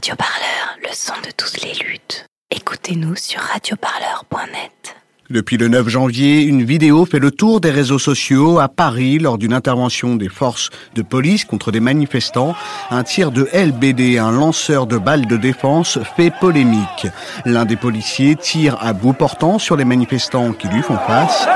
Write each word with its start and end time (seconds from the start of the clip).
Radio 0.00 0.16
Parleur, 0.16 0.78
le 0.82 0.88
son 0.94 1.12
de 1.26 1.30
toutes 1.36 1.62
les 1.62 1.74
luttes. 1.74 2.24
Écoutez-nous 2.50 3.16
sur 3.16 3.38
radioparleur.net. 3.38 4.96
Depuis 5.28 5.58
le 5.58 5.68
9 5.68 5.90
janvier, 5.90 6.40
une 6.40 6.64
vidéo 6.64 7.04
fait 7.04 7.18
le 7.18 7.30
tour 7.30 7.60
des 7.60 7.70
réseaux 7.70 7.98
sociaux 7.98 8.60
à 8.60 8.68
Paris 8.68 9.18
lors 9.18 9.36
d'une 9.36 9.52
intervention 9.52 10.16
des 10.16 10.30
forces 10.30 10.70
de 10.94 11.02
police 11.02 11.44
contre 11.44 11.70
des 11.70 11.80
manifestants. 11.80 12.54
Un 12.90 13.02
tir 13.02 13.30
de 13.30 13.46
LBD, 13.52 14.16
un 14.16 14.30
lanceur 14.30 14.86
de 14.86 14.96
balles 14.96 15.26
de 15.26 15.36
défense, 15.36 15.98
fait 16.16 16.32
polémique. 16.40 17.06
L'un 17.44 17.66
des 17.66 17.76
policiers 17.76 18.36
tire 18.36 18.78
à 18.80 18.94
bout 18.94 19.12
portant 19.12 19.58
sur 19.58 19.76
les 19.76 19.84
manifestants 19.84 20.54
qui 20.54 20.68
lui 20.68 20.80
font 20.80 20.96
face. 20.96 21.46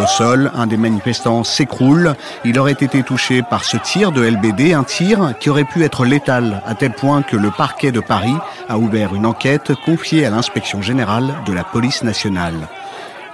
Au 0.00 0.06
sol, 0.06 0.50
un 0.54 0.66
des 0.66 0.78
manifestants 0.78 1.44
s'écroule. 1.44 2.14
Il 2.46 2.58
aurait 2.58 2.72
été 2.72 3.02
touché 3.02 3.42
par 3.42 3.64
ce 3.64 3.76
tir 3.76 4.12
de 4.12 4.22
LBD, 4.22 4.72
un 4.72 4.82
tir 4.82 5.34
qui 5.38 5.50
aurait 5.50 5.64
pu 5.64 5.84
être 5.84 6.06
létal, 6.06 6.62
à 6.64 6.74
tel 6.74 6.92
point 6.92 7.20
que 7.20 7.36
le 7.36 7.50
parquet 7.50 7.92
de 7.92 8.00
Paris 8.00 8.34
a 8.70 8.78
ouvert 8.78 9.14
une 9.14 9.26
enquête 9.26 9.72
confiée 9.84 10.24
à 10.24 10.30
l'inspection 10.30 10.80
générale 10.80 11.34
de 11.44 11.52
la 11.52 11.64
police 11.64 12.02
nationale. 12.02 12.68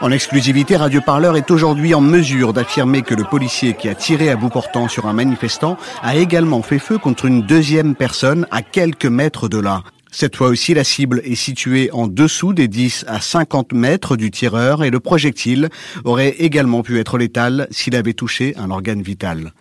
En 0.00 0.10
exclusivité, 0.10 0.76
Radio 0.76 1.00
Parleur 1.00 1.36
est 1.36 1.52
aujourd'hui 1.52 1.94
en 1.94 2.00
mesure 2.00 2.52
d'affirmer 2.52 3.02
que 3.02 3.14
le 3.14 3.24
policier 3.24 3.74
qui 3.74 3.88
a 3.88 3.94
tiré 3.94 4.28
à 4.28 4.34
bout 4.34 4.48
portant 4.48 4.88
sur 4.88 5.06
un 5.06 5.12
manifestant 5.12 5.76
a 6.02 6.16
également 6.16 6.62
fait 6.62 6.80
feu 6.80 6.98
contre 6.98 7.26
une 7.26 7.42
deuxième 7.42 7.94
personne 7.94 8.44
à 8.50 8.62
quelques 8.62 9.06
mètres 9.06 9.48
de 9.48 9.58
là. 9.58 9.82
Cette 10.10 10.36
fois 10.36 10.48
aussi, 10.48 10.72
la 10.72 10.84
cible 10.84 11.20
est 11.24 11.34
située 11.34 11.90
en 11.92 12.06
dessous 12.06 12.52
des 12.52 12.68
10 12.68 13.04
à 13.08 13.20
50 13.20 13.72
mètres 13.72 14.16
du 14.16 14.30
tireur 14.30 14.84
et 14.84 14.90
le 14.90 15.00
projectile 15.00 15.68
aurait 16.04 16.36
également 16.38 16.82
pu 16.82 16.98
être 16.98 17.18
létal 17.18 17.66
s'il 17.70 17.96
avait 17.96 18.14
touché 18.14 18.54
un 18.56 18.70
organe 18.70 19.02
vital. 19.02 19.52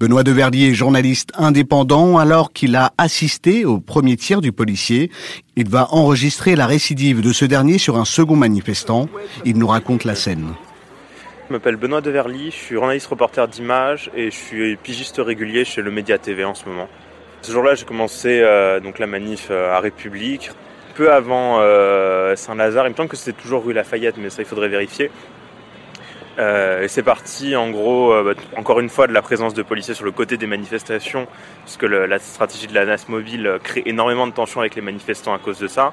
Benoît 0.00 0.22
Deverdier 0.22 0.70
est 0.70 0.74
journaliste 0.74 1.30
indépendant 1.36 2.16
alors 2.16 2.54
qu'il 2.54 2.74
a 2.74 2.94
assisté 2.96 3.66
au 3.66 3.80
premier 3.80 4.16
tir 4.16 4.40
du 4.40 4.50
policier. 4.50 5.10
Il 5.56 5.68
va 5.68 5.88
enregistrer 5.92 6.56
la 6.56 6.66
récidive 6.66 7.20
de 7.20 7.34
ce 7.34 7.44
dernier 7.44 7.76
sur 7.76 7.98
un 7.98 8.06
second 8.06 8.36
manifestant. 8.36 9.10
Il 9.44 9.58
nous 9.58 9.66
raconte 9.66 10.04
la 10.04 10.14
scène. 10.14 10.54
Je 11.48 11.52
m'appelle 11.52 11.76
Benoît 11.76 12.00
Deverly, 12.00 12.46
je 12.50 12.56
suis 12.56 12.74
journaliste 12.76 13.08
reporter 13.08 13.46
d'image 13.46 14.10
et 14.16 14.30
je 14.30 14.36
suis 14.36 14.76
pigiste 14.76 15.16
régulier 15.18 15.66
chez 15.66 15.82
le 15.82 15.90
Média 15.90 16.16
TV 16.16 16.44
en 16.44 16.54
ce 16.54 16.66
moment. 16.66 16.88
Ce 17.42 17.52
jour-là, 17.52 17.74
j'ai 17.74 17.86
commencé 17.86 18.40
euh, 18.42 18.80
donc 18.80 18.98
la 18.98 19.06
manif 19.06 19.48
euh, 19.50 19.72
à 19.74 19.80
République. 19.80 20.50
Peu 20.94 21.10
avant 21.10 21.56
euh, 21.60 22.36
Saint-Lazare, 22.36 22.86
il 22.86 22.90
me 22.90 22.94
semble 22.94 23.08
que 23.08 23.16
c'était 23.16 23.40
toujours 23.40 23.64
rue 23.64 23.72
Lafayette, 23.72 24.18
mais 24.18 24.28
ça 24.28 24.42
il 24.42 24.44
faudrait 24.44 24.68
vérifier. 24.68 25.10
et 26.38 26.88
c'est 26.88 27.02
parti 27.02 27.56
en 27.56 27.70
gros, 27.70 28.12
bah, 28.22 28.32
encore 28.56 28.80
une 28.80 28.90
fois, 28.90 29.06
de 29.06 29.12
la 29.12 29.22
présence 29.22 29.54
de 29.54 29.62
policiers 29.62 29.94
sur 29.94 30.04
le 30.04 30.10
côté 30.10 30.36
des 30.36 30.46
manifestations, 30.46 31.26
puisque 31.64 31.84
la 31.84 32.18
stratégie 32.18 32.66
de 32.66 32.74
la 32.74 32.84
NAS 32.84 33.06
mobile 33.08 33.58
crée 33.62 33.82
énormément 33.86 34.26
de 34.26 34.32
tensions 34.32 34.60
avec 34.60 34.74
les 34.74 34.82
manifestants 34.82 35.34
à 35.34 35.38
cause 35.38 35.58
de 35.58 35.68
ça. 35.68 35.92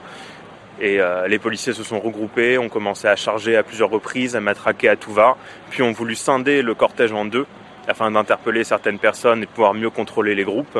Et 0.80 1.00
les 1.28 1.40
policiers 1.40 1.74
se 1.74 1.84
sont 1.84 2.00
regroupés, 2.00 2.58
ont 2.58 2.70
commencé 2.70 3.08
à 3.08 3.16
charger 3.16 3.58
à 3.58 3.64
plusieurs 3.64 3.90
reprises, 3.90 4.36
à 4.36 4.40
matraquer 4.40 4.90
à 4.90 4.96
tout 4.96 5.12
va, 5.12 5.38
puis 5.70 5.82
ont 5.84 5.92
voulu 5.92 6.16
scinder 6.16 6.62
le 6.62 6.74
cortège 6.76 7.12
en 7.12 7.26
deux 7.26 7.46
afin 7.88 8.12
d'interpeller 8.12 8.64
certaines 8.64 9.00
personnes 9.00 9.44
et 9.44 9.46
pouvoir 9.46 9.74
mieux 9.74 9.90
contrôler 9.90 10.34
les 10.36 10.44
groupes. 10.44 10.78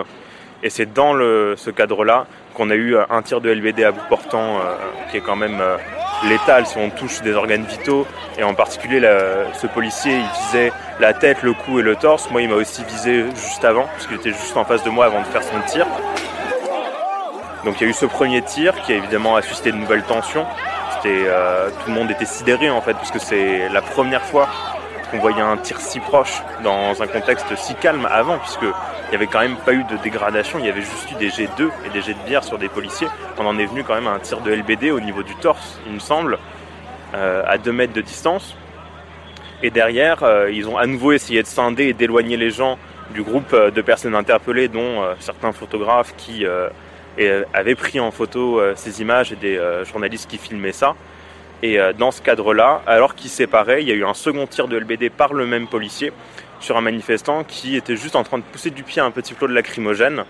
Et 0.64 0.70
c'est 0.70 0.92
dans 0.92 1.14
ce 1.14 1.70
cadre-là 1.70 2.26
qu'on 2.56 2.72
a 2.72 2.76
eu 2.76 2.96
euh, 2.96 3.04
un 3.12 3.22
tir 3.22 3.42
de 3.42 3.50
LBD 3.52 3.84
à 3.84 3.92
bout 3.92 4.02
portant 4.10 4.58
euh, 4.58 4.76
qui 5.12 5.18
est 5.18 5.22
quand 5.22 5.36
même 5.36 5.60
euh, 5.62 5.78
létal 6.28 6.66
si 6.66 6.78
on 6.78 6.90
touche 6.90 7.22
des 7.22 7.34
organes 7.34 7.64
vitaux. 7.64 8.08
Et 8.40 8.44
en 8.44 8.56
particulier, 8.56 9.00
ce 9.54 9.68
policier, 9.68 10.14
il 10.18 10.46
visait 10.46 10.72
la 11.00 11.14
tête, 11.14 11.44
le 11.44 11.54
cou 11.54 11.80
et 11.80 11.84
le 11.84 11.96
torse. 11.96 12.30
Moi, 12.32 12.42
il 12.42 12.50
m'a 12.50 12.56
aussi 12.56 12.84
visé 12.84 13.26
juste 13.36 13.64
avant, 13.64 13.84
parce 13.84 14.08
qu'il 14.08 14.18
était 14.18 14.32
juste 14.32 14.58
en 14.58 14.66
face 14.66 14.84
de 14.84 14.90
moi 14.90 15.06
avant 15.06 15.22
de 15.22 15.28
faire 15.28 15.44
son 15.44 15.60
tir. 15.68 15.86
Donc 17.66 17.80
il 17.80 17.84
y 17.84 17.88
a 17.88 17.90
eu 17.90 17.94
ce 17.94 18.06
premier 18.06 18.42
tir 18.42 18.74
qui 18.84 18.94
a 18.94 18.96
évidemment 18.96 19.40
suscité 19.42 19.72
de 19.72 19.78
nouvelles 19.78 20.04
tensions. 20.04 20.46
tout 21.04 21.08
le 21.08 21.94
monde 21.94 22.10
était 22.10 22.26
sidéré 22.26 22.70
en 22.70 22.82
fait, 22.82 22.96
puisque 22.96 23.20
c'est 23.20 23.70
la 23.70 23.82
première 23.82 24.24
fois 24.24 24.48
qu'on 25.10 25.20
voyait 25.20 25.42
un 25.42 25.58
tir 25.58 25.80
si 25.80 26.00
proche 26.00 26.42
dans 26.64 27.02
un 27.02 27.08
contexte 27.08 27.56
si 27.56 27.76
calme 27.76 28.08
avant, 28.10 28.38
puisque 28.40 28.64
il 28.64 29.10
n'y 29.10 29.16
avait 29.16 29.28
quand 29.28 29.40
même 29.40 29.56
pas 29.58 29.74
eu 29.74 29.84
de 29.84 29.98
dégradation, 30.04 30.60
il 30.60 30.66
y 30.66 30.70
avait 30.70 30.82
juste 30.82 31.12
eu 31.12 31.16
des 31.16 31.30
jets 31.30 31.50
d'œufs 31.58 31.72
et 31.86 31.90
des 31.90 32.02
jets 32.02 32.14
de 32.14 32.26
bière 32.26 32.44
sur 32.44 32.58
des 32.58 32.70
policiers. 32.70 33.08
On 33.38 33.46
en 33.46 33.58
est 33.58 33.66
venu 33.66 33.84
quand 33.84 33.96
même 33.96 34.08
à 34.08 34.12
un 34.12 34.20
tir 34.20 34.42
de 34.42 34.52
LBD 34.52 34.92
au 34.92 35.00
niveau 35.00 35.24
du 35.24 35.36
torse, 35.36 35.80
il 35.86 35.94
me 35.94 36.00
semble, 36.00 36.38
euh, 37.16 37.44
à 37.46 37.58
2 37.58 37.72
mètres 37.72 37.94
de 37.94 38.02
distance. 38.02 38.56
Et 39.64 39.70
derrière, 39.70 40.24
euh, 40.24 40.52
ils 40.52 40.68
ont 40.68 40.78
à 40.78 40.86
nouveau 40.86 41.14
essayé 41.14 41.42
de 41.42 41.48
scinder 41.48 41.86
et 41.86 41.94
d'éloigner 41.94 42.38
les 42.38 42.52
gens 42.52 42.78
du 43.12 43.24
groupe 43.24 43.54
euh, 43.54 43.72
de 43.72 43.82
personnes 43.82 44.14
interpellées, 44.14 44.68
dont 44.68 45.02
certains 45.20 45.54
photographes 45.54 46.14
qui 46.18 46.46
avaient 47.54 47.76
pris 47.76 48.00
en 48.00 48.12
photo 48.12 48.62
ces 48.76 49.02
images 49.02 49.32
et 49.32 49.36
des 49.36 49.60
journalistes 49.90 50.30
qui 50.30 50.38
filmaient 50.38 50.74
ça. 50.74 50.96
Et 51.64 51.80
dans 51.98 52.12
ce 52.12 52.22
cadre-là, 52.22 52.82
alors 52.86 53.16
qu'ils 53.16 53.32
séparaient, 53.32 53.82
il 53.82 53.88
y 53.88 53.92
a 53.92 53.96
eu 53.96 54.06
un 54.06 54.14
second 54.14 54.46
tir 54.46 54.68
de 54.68 54.78
LBD 54.78 55.10
par 55.10 55.34
le 55.34 55.48
même 55.48 55.68
policier 55.68 56.14
sur 56.60 56.78
un 56.78 56.82
manifestant 56.82 57.44
qui 57.44 57.76
était 57.76 57.96
juste 57.96 58.16
en 58.16 58.24
train 58.24 58.38
de 58.38 58.44
pousser 58.44 58.70
du 58.70 58.84
pied 58.84 59.02
un 59.02 59.12
petit 59.12 59.34
flot 59.34 59.48
de 59.48 59.54
lacrymogène. 59.54 60.24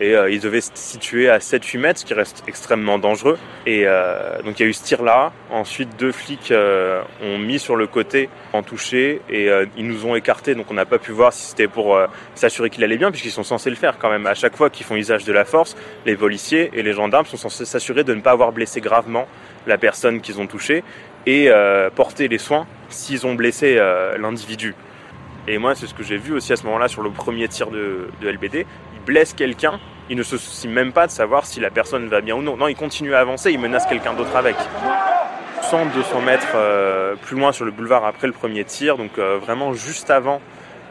Et 0.00 0.14
euh, 0.14 0.30
il 0.30 0.40
devait 0.40 0.60
se 0.60 0.70
situer 0.74 1.28
à 1.28 1.38
7-8 1.38 1.78
mètres, 1.78 2.00
ce 2.00 2.04
qui 2.04 2.14
reste 2.14 2.44
extrêmement 2.46 2.98
dangereux. 2.98 3.36
Et 3.66 3.82
euh, 3.84 4.40
donc 4.42 4.58
il 4.58 4.62
y 4.62 4.66
a 4.66 4.68
eu 4.68 4.72
ce 4.72 4.84
tir-là. 4.84 5.32
Ensuite, 5.50 5.96
deux 5.98 6.12
flics 6.12 6.52
euh, 6.52 7.02
ont 7.22 7.38
mis 7.38 7.58
sur 7.58 7.74
le 7.74 7.86
côté, 7.86 8.28
en 8.52 8.62
touché, 8.62 9.20
et 9.28 9.48
ils 9.76 9.86
nous 9.86 10.06
ont 10.06 10.14
écartés. 10.14 10.54
Donc 10.54 10.70
on 10.70 10.74
n'a 10.74 10.86
pas 10.86 10.98
pu 10.98 11.12
voir 11.12 11.32
si 11.32 11.50
c'était 11.50 11.68
pour 11.68 11.98
s'assurer 12.34 12.70
qu'il 12.70 12.84
allait 12.84 12.96
bien, 12.96 13.10
puisqu'ils 13.10 13.32
sont 13.32 13.42
censés 13.42 13.70
le 13.70 13.76
faire 13.76 13.98
quand 13.98 14.10
même. 14.10 14.26
À 14.26 14.34
chaque 14.34 14.56
fois 14.56 14.70
qu'ils 14.70 14.86
font 14.86 14.96
usage 14.96 15.24
de 15.24 15.32
la 15.32 15.44
force, 15.44 15.76
les 16.06 16.16
policiers 16.16 16.70
et 16.74 16.82
les 16.82 16.92
gendarmes 16.92 17.26
sont 17.26 17.36
censés 17.36 17.64
s'assurer 17.64 18.04
de 18.04 18.14
ne 18.14 18.20
pas 18.20 18.32
avoir 18.32 18.52
blessé 18.52 18.80
gravement 18.80 19.26
la 19.66 19.78
personne 19.78 20.20
qu'ils 20.20 20.40
ont 20.40 20.46
touchée 20.46 20.84
et 21.26 21.50
porter 21.94 22.28
les 22.28 22.38
soins 22.38 22.66
s'ils 22.88 23.26
ont 23.26 23.34
blessé 23.34 23.76
l'individu. 24.18 24.74
Et 25.48 25.56
moi, 25.56 25.74
c'est 25.74 25.86
ce 25.86 25.94
que 25.94 26.02
j'ai 26.02 26.18
vu 26.18 26.34
aussi 26.34 26.52
à 26.52 26.56
ce 26.56 26.64
moment-là 26.64 26.88
sur 26.88 27.00
le 27.00 27.08
premier 27.08 27.48
tir 27.48 27.70
de, 27.70 28.10
LBD. 28.22 28.66
Blesse 29.08 29.32
quelqu'un, 29.32 29.80
il 30.10 30.18
ne 30.18 30.22
se 30.22 30.36
soucie 30.36 30.68
même 30.68 30.92
pas 30.92 31.06
de 31.06 31.10
savoir 31.10 31.46
si 31.46 31.60
la 31.60 31.70
personne 31.70 32.08
va 32.08 32.20
bien 32.20 32.34
ou 32.34 32.42
non. 32.42 32.58
Non, 32.58 32.68
il 32.68 32.76
continue 32.76 33.14
à 33.14 33.20
avancer, 33.20 33.50
il 33.50 33.58
menace 33.58 33.86
quelqu'un 33.86 34.12
d'autre 34.12 34.36
avec. 34.36 34.54
100-200 35.62 36.22
mètres 36.26 36.52
euh, 36.54 37.16
plus 37.16 37.34
loin 37.34 37.52
sur 37.52 37.64
le 37.64 37.70
boulevard 37.70 38.04
après 38.04 38.26
le 38.26 38.34
premier 38.34 38.64
tir, 38.64 38.98
donc 38.98 39.18
euh, 39.18 39.38
vraiment 39.38 39.72
juste 39.72 40.10
avant 40.10 40.42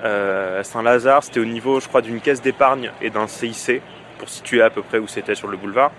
euh, 0.04 0.64
Saint-Lazare, 0.64 1.24
c'était 1.24 1.40
au 1.40 1.46
niveau, 1.46 1.80
je 1.80 1.88
crois, 1.88 2.02
d'une 2.02 2.20
caisse 2.20 2.42
d'épargne 2.42 2.92
et 3.04 3.12
d'un 3.12 3.28
CIC, 3.28 3.84
pour 4.18 4.30
situer 4.30 4.64
à 4.64 4.72
peu 4.72 4.82
près 4.82 4.98
où 4.98 5.08
c'était 5.08 5.36
sur 5.36 5.48
le 5.48 5.56
boulevard. 5.56 5.92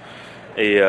Et 0.56 0.80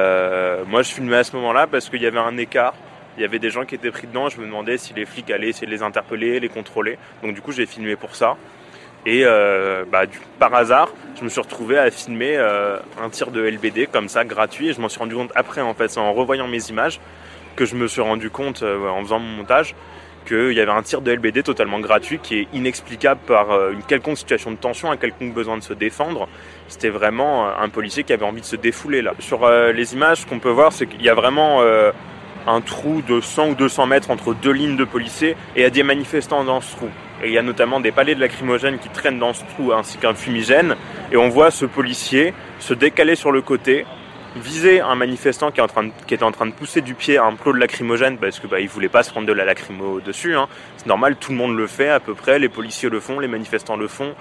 moi, 0.65 0.81
je 0.81 0.89
filmais 0.89 1.17
à 1.17 1.23
ce 1.23 1.35
moment-là 1.35 1.67
parce 1.67 1.89
qu'il 1.89 2.01
y 2.01 2.07
avait 2.07 2.17
un 2.17 2.37
écart 2.37 2.73
il 3.17 3.21
y 3.21 3.25
avait 3.25 3.39
des 3.39 3.49
gens 3.49 3.65
qui 3.65 3.75
étaient 3.75 3.91
pris 3.91 4.07
dedans. 4.07 4.29
Je 4.29 4.39
me 4.39 4.45
demandais 4.45 4.77
si 4.77 4.93
les 4.93 5.05
flics 5.05 5.29
allaient 5.29 5.49
essayer 5.49 5.67
de 5.67 5.71
les 5.71 5.83
interpeller, 5.83 6.39
les 6.39 6.47
contrôler. 6.47 6.97
Donc 7.21 7.35
du 7.35 7.41
coup, 7.41 7.51
j'ai 7.51 7.65
filmé 7.65 7.97
pour 7.97 8.15
ça. 8.15 8.37
Et 9.05 9.23
euh, 9.25 9.85
bah, 9.89 10.03
par 10.39 10.53
hasard, 10.53 10.89
je 11.17 11.23
me 11.23 11.29
suis 11.29 11.41
retrouvé 11.41 11.77
à 11.77 11.89
filmer 11.89 12.35
euh, 12.35 12.77
un 13.01 13.09
tir 13.09 13.31
de 13.31 13.41
LBD 13.41 13.87
comme 13.91 14.09
ça, 14.09 14.25
gratuit. 14.25 14.69
Et 14.69 14.73
je 14.73 14.81
m'en 14.81 14.89
suis 14.89 14.99
rendu 14.99 15.15
compte 15.15 15.31
après, 15.35 15.61
en 15.61 15.73
fait, 15.73 15.97
en 15.97 16.13
revoyant 16.13 16.47
mes 16.47 16.69
images, 16.69 16.99
que 17.55 17.65
je 17.65 17.75
me 17.75 17.87
suis 17.87 18.01
rendu 18.01 18.29
compte 18.29 18.63
euh, 18.63 18.89
en 18.89 19.01
faisant 19.03 19.19
mon 19.19 19.37
montage 19.37 19.75
qu'il 20.27 20.51
y 20.51 20.59
avait 20.59 20.71
un 20.71 20.83
tir 20.83 21.01
de 21.01 21.11
LBD 21.11 21.43
totalement 21.43 21.79
gratuit 21.79 22.19
qui 22.19 22.39
est 22.39 22.47
inexplicable 22.53 23.21
par 23.25 23.71
une 23.71 23.81
quelconque 23.81 24.17
situation 24.17 24.51
de 24.51 24.57
tension, 24.57 24.91
un 24.91 24.97
quelconque 24.97 25.33
besoin 25.33 25.57
de 25.57 25.63
se 25.63 25.73
défendre. 25.73 26.27
C'était 26.67 26.89
vraiment 26.89 27.47
un 27.47 27.69
policier 27.69 28.03
qui 28.03 28.13
avait 28.13 28.25
envie 28.25 28.41
de 28.41 28.45
se 28.45 28.57
défouler 28.57 29.01
là. 29.01 29.13
Sur 29.19 29.49
les 29.49 29.93
images, 29.93 30.19
ce 30.19 30.25
qu'on 30.27 30.37
peut 30.37 30.51
voir, 30.51 30.71
c'est 30.71 30.85
qu'il 30.85 31.01
y 31.01 31.09
a 31.09 31.15
vraiment 31.15 31.63
un 32.45 32.61
trou 32.61 33.01
de 33.01 33.21
100 33.21 33.49
ou 33.49 33.55
200 33.55 33.87
mètres 33.87 34.11
entre 34.11 34.35
deux 34.35 34.51
lignes 34.51 34.77
de 34.77 34.83
policiers 34.83 35.31
et 35.55 35.61
il 35.61 35.61
y 35.61 35.65
a 35.65 35.71
des 35.71 35.83
manifestants 35.83 36.43
dans 36.43 36.61
ce 36.61 36.75
trou. 36.75 36.89
Et 37.23 37.27
il 37.27 37.33
y 37.33 37.37
a 37.37 37.41
notamment 37.41 37.79
des 37.79 37.91
palais 37.91 38.15
de 38.15 38.19
lacrymogènes 38.19 38.79
qui 38.79 38.89
traînent 38.89 39.19
dans 39.19 39.33
ce 39.33 39.43
trou 39.43 39.73
ainsi 39.73 39.97
qu'un 39.97 40.13
fumigène. 40.13 40.75
Et 41.11 41.17
on 41.17 41.29
voit 41.29 41.51
ce 41.51 41.65
policier 41.65 42.33
se 42.59 42.73
décaler 42.73 43.15
sur 43.15 43.31
le 43.31 43.41
côté, 43.41 43.85
viser 44.35 44.79
un 44.79 44.95
manifestant 44.95 45.51
qui, 45.51 45.59
est 45.59 45.63
en 45.63 45.67
train 45.67 45.83
de, 45.83 45.91
qui 46.07 46.13
était 46.13 46.23
en 46.23 46.31
train 46.31 46.45
de 46.45 46.53
pousser 46.53 46.81
du 46.81 46.93
pied 46.93 47.17
un 47.17 47.33
plot 47.35 47.53
de 47.53 47.57
lacrymogène 47.57 48.17
parce 48.17 48.39
que 48.39 48.47
bah, 48.47 48.59
il 48.59 48.69
voulait 48.69 48.89
pas 48.89 49.03
se 49.03 49.11
prendre 49.11 49.27
de 49.27 49.33
la 49.33 49.45
lacrymo 49.45 49.99
dessus. 49.99 50.35
Hein. 50.35 50.47
C'est 50.77 50.87
normal, 50.87 51.15
tout 51.17 51.31
le 51.31 51.37
monde 51.37 51.57
le 51.57 51.67
fait 51.67 51.89
à 51.89 51.99
peu 51.99 52.13
près. 52.13 52.39
Les 52.39 52.49
policiers 52.49 52.89
le 52.89 52.99
font, 52.99 53.19
les 53.19 53.27
manifestants 53.27 53.75
le 53.77 53.87
font. 53.87 54.15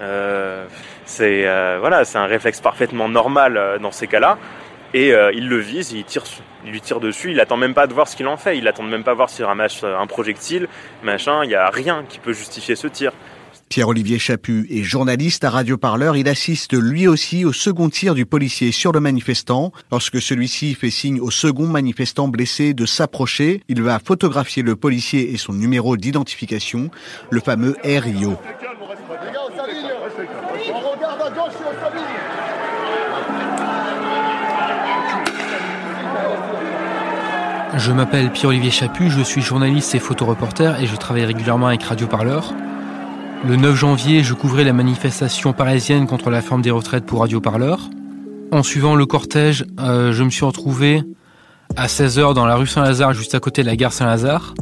Euh, 0.00 0.66
c'est 1.04 1.46
euh, 1.46 1.78
voilà, 1.80 2.04
c'est 2.04 2.18
un 2.18 2.26
réflexe 2.26 2.60
parfaitement 2.60 3.08
normal 3.08 3.56
euh, 3.56 3.78
dans 3.78 3.90
ces 3.90 4.06
cas-là. 4.06 4.38
Et 4.94 5.12
euh, 5.12 5.30
il 5.34 5.48
le 5.48 5.58
vise, 5.58 5.92
il, 5.92 6.04
tire, 6.04 6.24
il 6.64 6.70
lui 6.72 6.80
tire 6.80 7.00
dessus, 7.00 7.30
il 7.32 7.40
attend 7.40 7.56
même 7.56 7.74
pas 7.74 7.86
de 7.86 7.92
voir 7.92 8.08
ce 8.08 8.16
qu'il 8.16 8.26
en 8.26 8.38
fait, 8.38 8.56
il 8.56 8.66
attend 8.66 8.82
même 8.82 9.04
pas 9.04 9.12
de 9.12 9.16
voir 9.16 9.28
s'il 9.28 9.44
ramasse 9.44 9.84
un 9.84 10.06
projectile, 10.06 10.66
machin, 11.02 11.44
il 11.44 11.48
n'y 11.48 11.54
a 11.54 11.68
rien 11.68 12.04
qui 12.08 12.18
peut 12.18 12.32
justifier 12.32 12.74
ce 12.74 12.86
tir. 12.86 13.12
Pierre-Olivier 13.68 14.18
Chaput 14.18 14.66
est 14.70 14.82
journaliste 14.82 15.44
à 15.44 15.50
Radio 15.50 15.76
Parleur. 15.76 16.16
Il 16.16 16.26
assiste 16.28 16.72
lui 16.72 17.06
aussi 17.06 17.44
au 17.44 17.52
second 17.52 17.90
tir 17.90 18.14
du 18.14 18.24
policier 18.24 18.72
sur 18.72 18.92
le 18.92 19.00
manifestant. 19.00 19.72
Lorsque 19.90 20.22
celui-ci 20.22 20.74
fait 20.74 20.90
signe 20.90 21.20
au 21.20 21.30
second 21.30 21.66
manifestant 21.66 22.28
blessé 22.28 22.72
de 22.72 22.86
s'approcher, 22.86 23.62
il 23.68 23.82
va 23.82 23.98
photographier 23.98 24.62
le 24.62 24.74
policier 24.74 25.32
et 25.32 25.36
son 25.36 25.52
numéro 25.52 25.98
d'identification, 25.98 26.90
le 27.30 27.40
fameux 27.40 27.76
RIO. 27.84 28.38
Je 37.78 37.92
m'appelle 37.92 38.32
Pierre-Olivier 38.32 38.72
Chaput, 38.72 39.08
je 39.08 39.22
suis 39.22 39.40
journaliste 39.40 39.94
et 39.94 40.00
photoreporter 40.00 40.74
et 40.80 40.86
je 40.86 40.96
travaille 40.96 41.24
régulièrement 41.24 41.68
avec 41.68 41.84
Radio 41.84 42.08
Parleur. 42.08 42.52
Le 43.46 43.54
9 43.54 43.76
janvier, 43.76 44.24
je 44.24 44.34
couvrais 44.34 44.64
la 44.64 44.72
manifestation 44.72 45.52
parisienne 45.52 46.08
contre 46.08 46.28
la 46.30 46.42
forme 46.42 46.60
des 46.60 46.72
retraites 46.72 47.06
pour 47.06 47.20
Radio 47.20 47.40
Parleur. 47.40 47.88
En 48.50 48.64
suivant 48.64 48.96
le 48.96 49.06
cortège, 49.06 49.64
euh, 49.78 50.10
je 50.10 50.24
me 50.24 50.30
suis 50.30 50.44
retrouvé 50.44 51.04
à 51.76 51.86
16h 51.86 52.34
dans 52.34 52.46
la 52.46 52.56
rue 52.56 52.66
Saint-Lazare, 52.66 53.14
juste 53.14 53.36
à 53.36 53.38
côté 53.38 53.62
de 53.62 53.68
la 53.68 53.76
gare 53.76 53.92
Saint-Lazare. 53.92 54.54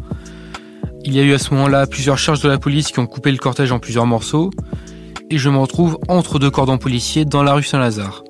Il 1.07 1.15
y 1.15 1.19
a 1.19 1.23
eu 1.23 1.33
à 1.33 1.39
ce 1.39 1.55
moment-là 1.55 1.87
plusieurs 1.87 2.19
charges 2.19 2.43
de 2.43 2.51
la 2.51 2.59
police 2.59 2.93
qui 2.93 2.99
ont 2.99 3.07
coupé 3.07 3.33
le 3.33 3.39
cortège 3.39 3.73
en 3.73 3.79
plusieurs 3.79 4.05
morceaux. 4.05 4.51
Et 5.31 5.39
je 5.39 5.49
me 5.49 5.57
retrouve 5.57 5.97
entre 6.09 6.39
deux 6.39 6.51
cordons 6.51 6.77
policiers 6.77 7.25
dans 7.25 7.43
la 7.43 7.55
rue 7.55 7.63
Saint-Lazare. 7.63 8.25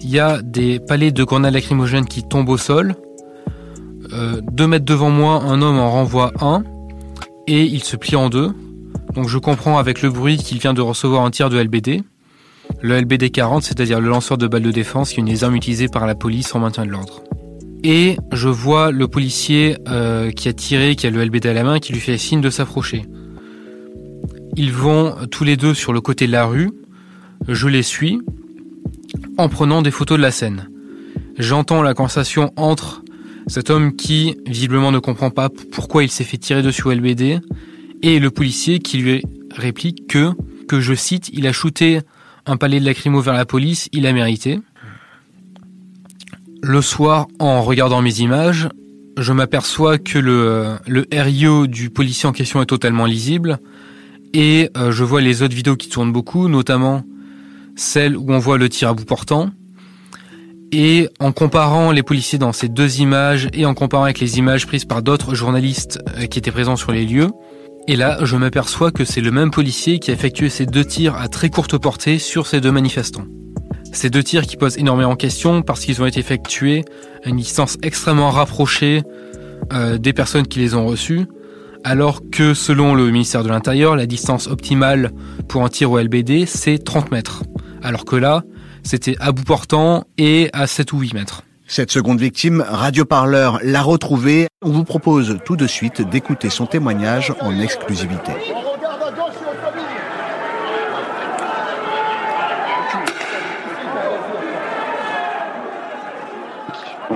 Il 0.00 0.08
y 0.08 0.18
a 0.18 0.40
des 0.40 0.80
palais 0.80 1.12
de 1.12 1.22
grenades 1.22 1.52
lacrymogènes 1.52 2.06
qui 2.06 2.22
tombent 2.26 2.48
au 2.48 2.56
sol. 2.56 2.96
Euh, 4.18 4.40
deux 4.42 4.66
mètres 4.66 4.84
devant 4.84 5.10
moi, 5.10 5.42
un 5.44 5.62
homme 5.62 5.78
en 5.78 5.90
renvoie 5.90 6.32
un. 6.40 6.64
Et 7.46 7.62
il 7.62 7.84
se 7.84 7.96
plie 7.96 8.16
en 8.16 8.28
deux. 8.28 8.50
Donc 9.14 9.28
je 9.28 9.38
comprends 9.38 9.78
avec 9.78 10.02
le 10.02 10.10
bruit 10.10 10.36
qu'il 10.36 10.58
vient 10.58 10.74
de 10.74 10.80
recevoir 10.80 11.24
un 11.24 11.30
tir 11.30 11.48
de 11.50 11.58
LBD. 11.58 12.02
Le 12.82 13.00
LBD 13.00 13.30
40, 13.30 13.62
c'est-à-dire 13.62 14.00
le 14.00 14.08
lanceur 14.08 14.36
de 14.36 14.46
balles 14.46 14.62
de 14.62 14.70
défense, 14.70 15.10
qui 15.10 15.16
est 15.16 15.20
une 15.20 15.26
des 15.26 15.44
armes 15.44 15.56
utilisées 15.56 15.88
par 15.88 16.06
la 16.06 16.14
police 16.14 16.54
en 16.54 16.58
maintien 16.58 16.84
de 16.84 16.90
l'ordre. 16.90 17.22
Et 17.84 18.16
je 18.32 18.48
vois 18.48 18.90
le 18.90 19.06
policier 19.08 19.76
euh, 19.88 20.30
qui 20.30 20.48
a 20.48 20.52
tiré, 20.52 20.96
qui 20.96 21.06
a 21.06 21.10
le 21.10 21.24
LBD 21.24 21.46
à 21.46 21.54
la 21.54 21.62
main, 21.62 21.78
qui 21.78 21.92
lui 21.92 22.00
fait 22.00 22.18
signe 22.18 22.40
de 22.40 22.50
s'approcher. 22.50 23.06
Ils 24.56 24.72
vont 24.72 25.14
tous 25.30 25.44
les 25.44 25.56
deux 25.56 25.74
sur 25.74 25.92
le 25.92 26.00
côté 26.00 26.26
de 26.26 26.32
la 26.32 26.44
rue. 26.44 26.70
Je 27.46 27.68
les 27.68 27.82
suis 27.82 28.20
en 29.38 29.48
prenant 29.48 29.80
des 29.80 29.92
photos 29.92 30.18
de 30.18 30.22
la 30.22 30.32
scène. 30.32 30.68
J'entends 31.38 31.82
la 31.82 31.94
conversation 31.94 32.52
entre 32.56 33.02
cet 33.48 33.70
homme 33.70 33.96
qui 33.96 34.36
visiblement 34.46 34.92
ne 34.92 34.98
comprend 34.98 35.30
pas 35.30 35.48
pourquoi 35.72 36.04
il 36.04 36.10
s'est 36.10 36.24
fait 36.24 36.36
tirer 36.36 36.62
dessus 36.62 36.86
au 36.86 36.92
LBD 36.92 37.40
et 38.02 38.18
le 38.18 38.30
policier 38.30 38.78
qui 38.78 38.98
lui 38.98 39.22
réplique 39.54 40.06
que, 40.06 40.32
que 40.68 40.80
je 40.80 40.94
cite, 40.94 41.30
il 41.32 41.46
a 41.46 41.52
shooté 41.52 42.00
un 42.46 42.56
palais 42.56 42.78
de 42.80 42.84
lacrymo 42.84 43.20
vers 43.20 43.34
la 43.34 43.44
police, 43.44 43.88
il 43.92 44.06
a 44.06 44.12
mérité. 44.12 44.60
Le 46.62 46.82
soir, 46.82 47.26
en 47.38 47.62
regardant 47.62 48.02
mes 48.02 48.20
images, 48.20 48.68
je 49.16 49.32
m'aperçois 49.32 49.98
que 49.98 50.18
le, 50.18 50.76
le 50.86 51.06
RIO 51.12 51.66
du 51.66 51.90
policier 51.90 52.28
en 52.28 52.32
question 52.32 52.62
est 52.62 52.66
totalement 52.66 53.06
lisible 53.06 53.58
et 54.32 54.70
euh, 54.76 54.92
je 54.92 55.04
vois 55.04 55.20
les 55.20 55.42
autres 55.42 55.54
vidéos 55.54 55.76
qui 55.76 55.88
tournent 55.88 56.12
beaucoup, 56.12 56.48
notamment 56.48 57.04
celle 57.76 58.16
où 58.16 58.26
on 58.28 58.38
voit 58.38 58.58
le 58.58 58.68
tir 58.68 58.90
à 58.90 58.94
bout 58.94 59.04
portant. 59.04 59.50
Et 60.70 61.08
en 61.18 61.32
comparant 61.32 61.92
les 61.92 62.02
policiers 62.02 62.38
dans 62.38 62.52
ces 62.52 62.68
deux 62.68 63.00
images 63.00 63.48
et 63.52 63.64
en 63.64 63.74
comparant 63.74 64.04
avec 64.04 64.20
les 64.20 64.38
images 64.38 64.66
prises 64.66 64.84
par 64.84 65.02
d'autres 65.02 65.34
journalistes 65.34 65.98
euh, 66.18 66.26
qui 66.26 66.38
étaient 66.38 66.50
présents 66.50 66.76
sur 66.76 66.92
les 66.92 67.06
lieux, 67.06 67.28
et 67.90 67.96
là, 67.96 68.18
je 68.22 68.36
m'aperçois 68.36 68.90
que 68.90 69.06
c'est 69.06 69.22
le 69.22 69.30
même 69.30 69.50
policier 69.50 69.98
qui 69.98 70.10
a 70.10 70.14
effectué 70.14 70.50
ces 70.50 70.66
deux 70.66 70.84
tirs 70.84 71.16
à 71.16 71.28
très 71.28 71.48
courte 71.48 71.78
portée 71.78 72.18
sur 72.18 72.46
ces 72.46 72.60
deux 72.60 72.70
manifestants. 72.70 73.24
Ces 73.92 74.10
deux 74.10 74.22
tirs 74.22 74.42
qui 74.42 74.58
posent 74.58 74.76
énormément 74.76 75.12
de 75.12 75.16
questions 75.16 75.62
parce 75.62 75.80
qu'ils 75.80 76.02
ont 76.02 76.06
été 76.06 76.20
effectués 76.20 76.84
à 77.24 77.30
une 77.30 77.36
distance 77.36 77.78
extrêmement 77.82 78.30
rapprochée 78.30 79.02
euh, 79.72 79.96
des 79.96 80.12
personnes 80.12 80.46
qui 80.46 80.58
les 80.58 80.74
ont 80.74 80.86
reçus, 80.86 81.26
alors 81.82 82.20
que 82.30 82.52
selon 82.52 82.94
le 82.94 83.10
ministère 83.10 83.42
de 83.42 83.48
l'Intérieur, 83.48 83.96
la 83.96 84.04
distance 84.04 84.48
optimale 84.48 85.12
pour 85.48 85.64
un 85.64 85.70
tir 85.70 85.90
au 85.90 85.98
LBD, 85.98 86.44
c'est 86.44 86.76
30 86.76 87.10
mètres. 87.10 87.44
Alors 87.82 88.04
que 88.04 88.16
là, 88.16 88.42
c'était 88.88 89.16
à 89.20 89.32
bout 89.32 89.44
portant 89.44 90.04
et 90.16 90.48
à 90.54 90.66
7 90.66 90.94
ou 90.94 91.00
8 91.00 91.12
mètres. 91.12 91.42
Cette 91.66 91.90
seconde 91.90 92.18
victime, 92.18 92.64
radioparleur, 92.66 93.60
l'a 93.62 93.82
retrouvée. 93.82 94.48
On 94.62 94.70
vous 94.70 94.84
propose 94.84 95.36
tout 95.44 95.56
de 95.56 95.66
suite 95.66 96.00
d'écouter 96.00 96.48
son 96.48 96.64
témoignage 96.64 97.34
en 97.42 97.60
exclusivité. 97.60 98.32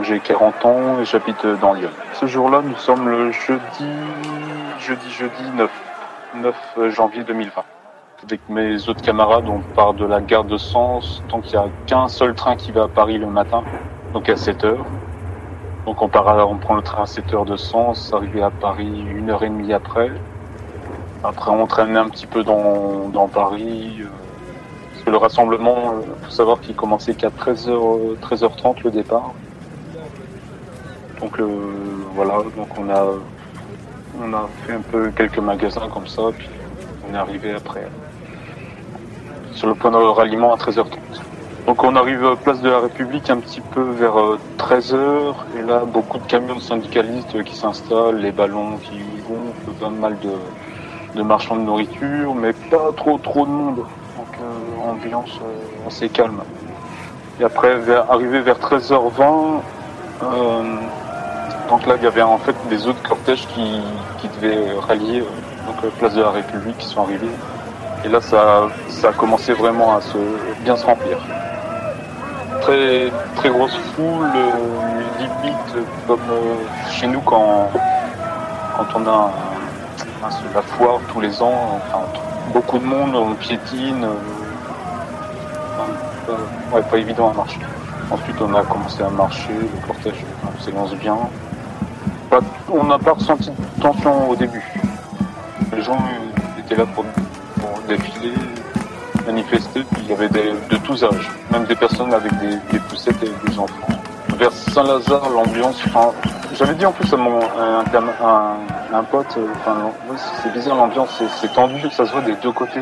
J'ai 0.03 0.21
40 0.21 0.67
ans 0.67 1.01
et 1.01 1.07
j'habite 1.07 1.47
dans 1.63 1.73
Lyon. 1.73 1.91
Ce 2.21 2.27
jour-là, 2.27 2.61
nous 2.63 2.77
sommes 2.77 3.09
le 3.09 3.33
jeudi, 3.33 3.89
jeudi, 4.79 5.11
jeudi 5.11 5.51
9, 5.55 5.71
9 6.35 6.55
janvier 6.91 7.25
2020. 7.25 7.63
Avec 8.25 8.41
mes 8.49 8.89
autres 8.89 9.03
camarades, 9.03 9.49
on 9.49 9.61
part 9.75 9.95
de 9.95 10.05
la 10.05 10.21
gare 10.21 10.45
de 10.45 10.57
Sens, 10.57 11.23
tant 11.29 11.41
qu'il 11.41 11.59
n'y 11.59 11.65
a 11.65 11.69
qu'un 11.87 12.09
seul 12.09 12.35
train 12.35 12.55
qui 12.57 12.71
va 12.71 12.85
à 12.85 12.89
Paris 12.89 13.19
le 13.19 13.27
matin 13.27 13.65
donc 14.13 14.29
à 14.29 14.37
7 14.37 14.65
heures. 14.65 14.85
Donc 15.87 16.01
on 16.03 16.09
part, 16.09 16.49
on 16.49 16.57
prend 16.57 16.75
le 16.75 16.83
train 16.83 17.03
à 17.03 17.07
7 17.07 17.35
heures 17.35 17.45
de 17.45 17.57
sens, 17.57 18.13
arrivé 18.13 18.43
à 18.43 18.51
Paris 18.51 19.05
une 19.11 19.31
heure 19.31 19.43
et 19.43 19.49
demie 19.49 19.73
après. 19.73 20.13
Après 21.25 21.51
on 21.51 21.67
traîne 21.67 21.97
un 21.97 22.09
petit 22.09 22.27
peu 22.27 22.45
dans, 22.45 23.09
dans 23.09 23.29
Paris. 23.29 23.99
Euh, 24.01 24.07
parce 24.93 25.05
que 25.05 25.11
le 25.11 25.17
rassemblement, 25.17 25.95
il 26.03 26.11
euh, 26.11 26.15
faut 26.23 26.31
savoir 26.31 26.61
qu'il 26.61 26.77
commençait 26.77 27.15
qu'à 27.15 27.31
13h, 27.31 28.19
13h30 28.21 28.85
le 28.85 28.91
départ. 28.91 29.33
Donc 31.21 31.41
euh, 31.41 31.47
voilà, 32.15 32.39
donc 32.57 32.69
on 32.79 32.89
a, 32.89 33.05
on 34.23 34.33
a 34.33 34.49
fait 34.65 34.75
un 34.75 34.81
peu 34.81 35.11
quelques 35.11 35.39
magasins 35.39 35.89
comme 35.93 36.07
ça, 36.07 36.23
puis 36.37 36.49
on 37.09 37.15
est 37.15 37.19
arrivé 37.19 37.53
après 37.53 37.89
sur 39.55 39.69
le 39.69 39.75
point 39.75 39.91
de 39.91 39.97
ralliement 39.97 40.53
à 40.53 40.57
13h30. 40.57 40.99
Donc 41.67 41.85
on 41.85 41.95
arrive 41.95 42.27
à 42.27 42.35
Place 42.35 42.61
de 42.61 42.69
la 42.69 42.81
République 42.81 43.31
un 43.31 43.37
petit 43.37 43.61
peu 43.61 43.83
vers 43.83 44.17
13h 44.59 44.95
euh, 44.95 45.33
et 45.57 45.63
là 45.63 45.85
beaucoup 45.87 46.19
de 46.19 46.25
camions 46.25 46.59
syndicalistes 46.59 47.43
qui 47.45 47.55
s'installent, 47.55 48.17
les 48.17 48.33
ballons 48.33 48.79
qui 48.83 48.99
gonflent, 49.29 49.79
pas 49.81 49.89
mal 49.89 50.17
de, 51.15 51.23
marchands 51.23 51.55
de 51.55 51.61
nourriture, 51.61 52.35
mais 52.35 52.53
pas 52.53 52.91
trop 52.97 53.17
trop 53.19 53.47
de 53.47 53.51
monde. 53.51 53.77
Donc 53.77 54.41
euh, 54.41 54.91
ambiance 54.91 55.39
euh, 55.41 55.87
assez 55.87 56.09
calme. 56.09 56.43
Et 57.39 57.45
après 57.45 57.77
arrivé 58.09 58.41
vers 58.41 58.59
13h20, 58.59 59.61
donc 61.69 61.87
là 61.87 61.95
il 61.97 62.03
y 62.03 62.07
avait 62.07 62.23
en 62.23 62.39
fait 62.39 62.57
des 62.69 62.87
autres 62.89 63.03
cortèges 63.03 63.47
qui, 63.55 63.81
qui 64.21 64.29
devaient 64.29 64.73
rallier 64.81 65.23
donc 65.67 65.93
Place 65.93 66.15
de 66.15 66.23
la 66.23 66.31
République 66.31 66.77
qui 66.79 66.87
sont 66.87 67.03
arrivés. 67.03 67.29
Et 68.05 68.09
là 68.09 68.21
ça, 68.21 68.69
ça 68.89 69.09
a 69.11 69.13
commencé 69.13 69.53
vraiment 69.53 69.97
à 69.97 70.01
se 70.01 70.19
bien 70.65 70.77
se 70.77 70.85
remplir 70.85 71.19
très 72.63 73.11
très 73.37 73.51
grosse 73.51 73.77
foule, 73.95 74.31
euh, 74.37 74.51
limite 75.19 75.89
comme 76.07 76.21
euh, 76.31 76.55
chez 76.91 77.09
nous 77.09 77.21
quand, 77.21 77.69
quand 78.77 78.87
on 78.95 79.07
a 79.07 79.33
la 80.55 80.63
foire 80.63 81.01
tous 81.13 81.21
les 81.21 81.43
ans, 81.43 81.81
beaucoup 82.53 82.79
de 82.79 82.85
monde, 82.85 83.17
on 83.17 83.35
piétine, 83.35 84.07
euh, 86.31 86.83
pas 86.91 86.99
évident 86.99 87.31
à 87.31 87.35
marcher. 87.35 87.59
Ensuite 88.11 88.37
on 88.41 88.55
a 88.55 88.63
commencé 88.63 89.03
à 89.03 89.11
marcher, 89.11 89.53
le 89.53 89.87
cortège 89.87 90.25
s'élance 90.61 90.95
bien. 90.95 91.19
on 92.71 92.85
n'a 92.85 92.99
pas 92.99 93.13
ressenti 93.13 93.51
de 93.51 93.83
tension 93.83 94.31
au 94.31 94.37
début. 94.37 94.73
Les 95.75 95.83
gens 95.83 95.99
étaient 96.59 96.77
là 96.77 96.87
pour 96.95 97.05
défiler, 97.97 98.33
manifester, 99.27 99.83
puis 99.93 100.03
il 100.05 100.11
y 100.11 100.13
avait 100.13 100.29
de 100.29 100.77
tous 100.85 101.05
âges, 101.05 101.31
même 101.51 101.65
des 101.65 101.75
personnes 101.75 102.13
avec 102.13 102.33
des, 102.39 102.79
poussettes 102.89 103.23
et 103.23 103.49
des 103.49 103.59
enfants. 103.59 103.89
Vers 104.37 104.53
Saint-Lazare, 104.53 105.29
l'ambiance, 105.31 105.81
enfin, 105.87 106.13
j'avais 106.55 106.75
dit 106.75 106.87
en 106.87 106.93
plus 106.93 107.13
à 107.13 107.17
mon 107.17 107.41
un, 107.41 109.05
pote, 109.05 109.39
enfin, 109.57 109.77
c'est 110.43 110.53
bizarre 110.53 110.77
l'ambiance, 110.77 111.23
c'est 111.41 111.53
tendu, 111.53 111.81
ça 111.91 112.07
se 112.07 112.13
voit 112.13 112.23
des 112.23 112.35
deux 112.37 112.53
côtés, 112.53 112.81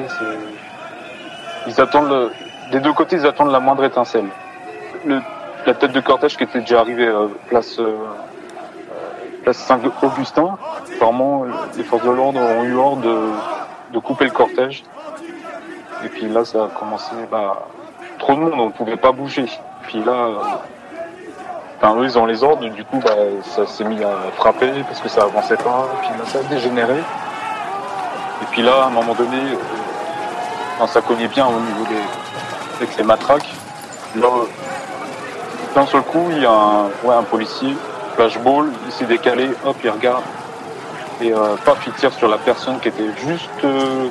ils 1.67 1.81
attendent 1.81 2.31
des 2.73 2.81
deux 2.81 2.93
côtés, 2.93 3.17
ils 3.17 3.27
attendent 3.27 3.53
la 3.53 3.61
moindre 3.61 3.85
étincelle. 3.85 4.27
la 5.07 5.75
tête 5.75 5.93
de 5.93 6.01
cortège 6.01 6.37
qui 6.37 6.45
était 6.45 6.61
déjà 6.61 6.81
arrivée 6.81 7.07
euh, 7.07 7.27
place 7.49 7.79
euh, 7.79 7.97
place 9.43 9.59
Saint-Augustin, 9.59 10.57
apparemment 10.97 11.45
les 11.77 11.85
forces 11.85 12.05
de 12.05 12.11
l'ordre 12.11 12.41
ont 12.41 12.65
eu 12.65 12.77
ordre 12.77 13.03
de 13.93 13.99
couper 13.99 14.27
le 14.27 14.31
cortège 14.31 14.85
et 16.05 16.09
puis 16.09 16.29
là, 16.29 16.45
ça 16.45 16.65
a 16.65 16.69
commencé, 16.69 17.13
bah, 17.31 17.67
trop 18.19 18.35
de 18.35 18.41
monde, 18.41 18.55
on 18.57 18.67
ne 18.67 18.73
pouvait 18.73 18.97
pas 18.97 19.13
bouger. 19.13 19.47
Puis 19.83 20.03
là, 20.03 20.13
euh, 20.13 21.95
eux, 21.97 22.05
ils 22.05 22.19
ont 22.19 22.27
les 22.27 22.43
ordres, 22.43 22.69
du 22.69 22.85
coup, 22.85 23.01
bah, 23.05 23.15
ça 23.43 23.67
s'est 23.67 23.85
mis 23.85 24.03
à 24.03 24.13
frapper 24.37 24.71
parce 24.87 25.01
que 25.01 25.09
ça 25.09 25.23
avançait 25.23 25.57
pas. 25.57 25.89
Et 25.95 26.07
puis 26.07 26.19
là, 26.19 26.25
ça 26.27 26.39
a 26.39 26.43
dégénéré. 26.43 26.99
Et 28.43 28.47
puis 28.51 28.63
là, 28.63 28.85
à 28.85 28.87
un 28.87 28.91
moment 28.91 29.15
donné, 29.15 29.39
euh, 30.81 30.87
ça 30.87 31.01
cognait 31.03 31.29
bien 31.29 31.47
au 31.47 31.61
niveau 31.61 31.85
des, 31.89 32.85
avec 32.85 33.05
matraques. 33.05 33.51
Là, 34.17 34.29
d'un 35.75 35.87
seul 35.87 36.03
coup, 36.03 36.27
il 36.31 36.43
y 36.43 36.47
a 36.47 36.51
un, 36.51 36.85
ouais, 37.05 37.15
un 37.15 37.23
policier, 37.23 37.77
flashball, 38.17 38.71
il 38.87 38.93
s'est 38.93 39.05
décalé, 39.05 39.51
hop, 39.65 39.77
il 39.85 39.91
regarde. 39.91 40.23
Et 41.21 41.33
euh, 41.33 41.57
paf, 41.65 41.87
il 41.87 41.93
tire 41.93 42.13
sur 42.13 42.29
la 42.29 42.39
personne 42.39 42.81
qui 42.81 42.89
était 42.89 43.11
juste 43.25 43.51
euh, 43.65 44.09